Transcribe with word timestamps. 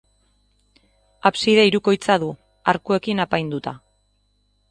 Abside 1.31 1.65
hirukoitza 1.67 2.17
du, 2.25 2.31
arkuekin 2.73 3.23
apainduta. 3.29 3.75